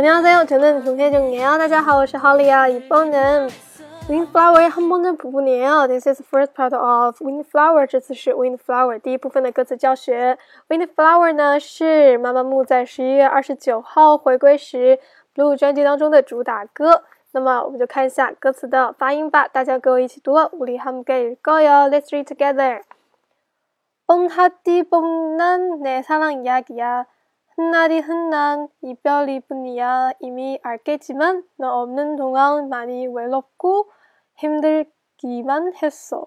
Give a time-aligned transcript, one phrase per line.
[0.00, 0.46] 안녕하세요.
[0.46, 1.58] 저는 동혜정이에요.
[1.58, 2.68] 大家好,我是 Holly야.
[2.68, 3.48] 이번은
[4.08, 5.86] Windflower의 한 번은 부분이에요.
[5.88, 7.86] This is the first part of Windflower.
[7.86, 10.38] 这次是 Windflower 第一部分的歌词教学。
[10.68, 14.98] Windflower 呢是妈妈木在十一月二十九号回归时
[15.34, 17.04] Blue 专辑当中的主打歌。
[17.32, 19.48] 那么我们就看一下歌词的发音吧。
[19.48, 20.32] 大家跟我一起读。
[20.34, 22.82] 우리함께읽어요 Let's read together.
[24.06, 27.06] 뽕하디 뽕난 내 사랑 이야기야.
[27.60, 30.12] 흩날이 흩난 이별이 뿐이야.
[30.20, 33.90] 이미 알겠지만 너 없는 동안 많이 외롭고
[34.34, 36.26] 힘들기만 했어.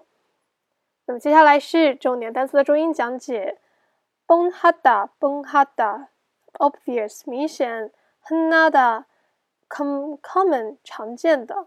[1.06, 3.58] 那么接下来是重点单词的重音讲解。
[4.26, 6.08] 뽕하다，뽕하다
[6.58, 7.90] obvious 明显，
[8.22, 9.06] 흔하다
[9.68, 11.66] com common 常见的。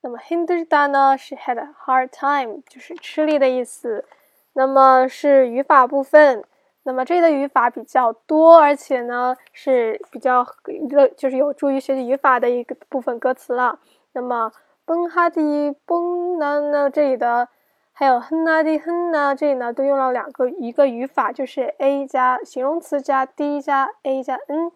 [0.00, 4.04] 那么 힘들다 呢是 had a hard time 就是吃力的意思。
[4.52, 6.44] 那么是语法部分。
[6.83, 10.43] 那么这里的语法比较多，而且呢是比较
[10.89, 13.79] 乐，就是有助于学习语法的一个部分歌词了。
[14.13, 14.51] 那么
[14.83, 17.47] 崩哈迪崩呢呢这里的
[17.93, 24.71] 还有哼呐迪哼呢这里呢都用了两个一个语法，就是 a 加形容词加 d 加 a 加 n。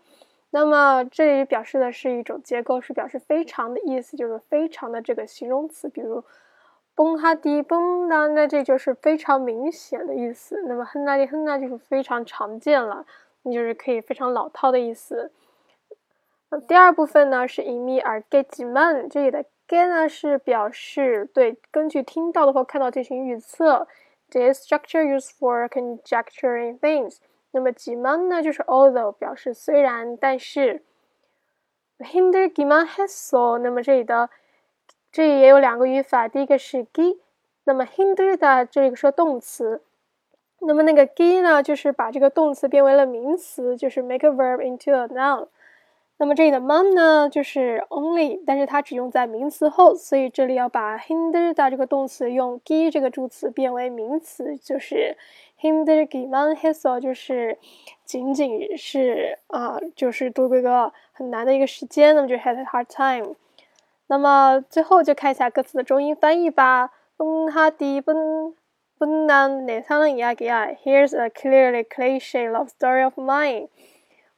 [0.51, 6.23] 那么这里表示的是一种结构，是表示非常的意思，就是非常的这个形容词，比如。
[6.95, 10.63] 崩哈迪崩呢，那这就是非常明显的意思。
[10.65, 13.05] 那么哼那里哼那就是非常常见了，
[13.43, 15.31] 那就是可以非常老套的意思。
[16.67, 23.87] 第二部分呢是 imi ar get man，这里的 get 呢是表示对根据听到的或看到进行预测。
[24.31, 27.17] This structure used for conjecturing things。
[27.51, 30.83] 那么 g man 呢就是 although 表示虽然但是。
[31.97, 34.29] Hinder giman has so，那么这里的。
[35.15, 37.19] 这里也有两个语法，第一个是 gi，
[37.63, 39.81] 那么 hinder 的这个说动词，
[40.59, 45.47] 那么那个 gi 呢，就是把这个动词变为了名词，就是 make a verb into a noun。
[46.17, 55.15] 那么这里的 mom 呢，就是 only，但是它只用在名词后，所以这里要把 hinder 的这个动词用 gi 这个助词变为名词，就是
[55.61, 57.57] hinder giman hiso，就是
[58.03, 63.35] 仅仅是啊，就是度过一个很难的一个时间，那么就 had a hard time。
[64.08, 66.90] 那么最后就看一下歌词的中英翻译吧。
[67.18, 68.52] 嗯哈迪奔
[68.98, 73.68] 奔南内桑人亚给爱，Here's a clearly cliche love story of mine。